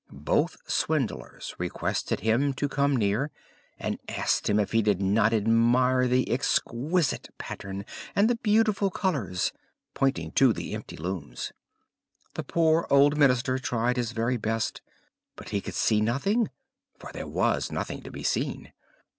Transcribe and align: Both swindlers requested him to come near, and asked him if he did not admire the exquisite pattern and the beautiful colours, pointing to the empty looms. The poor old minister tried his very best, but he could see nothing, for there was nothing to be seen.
Both 0.25 0.57
swindlers 0.65 1.53
requested 1.59 2.21
him 2.21 2.55
to 2.55 2.67
come 2.67 2.95
near, 2.97 3.29
and 3.77 3.99
asked 4.09 4.49
him 4.49 4.59
if 4.59 4.71
he 4.71 4.81
did 4.81 4.99
not 4.99 5.31
admire 5.31 6.07
the 6.07 6.27
exquisite 6.31 7.29
pattern 7.37 7.85
and 8.15 8.27
the 8.27 8.37
beautiful 8.37 8.89
colours, 8.89 9.53
pointing 9.93 10.31
to 10.31 10.53
the 10.53 10.73
empty 10.73 10.97
looms. 10.97 11.51
The 12.33 12.43
poor 12.43 12.87
old 12.89 13.15
minister 13.15 13.59
tried 13.59 13.97
his 13.97 14.11
very 14.11 14.37
best, 14.37 14.81
but 15.35 15.49
he 15.49 15.61
could 15.61 15.75
see 15.75 16.01
nothing, 16.01 16.49
for 16.97 17.11
there 17.11 17.27
was 17.27 17.71
nothing 17.71 18.01
to 18.01 18.09
be 18.09 18.23
seen. 18.23 18.73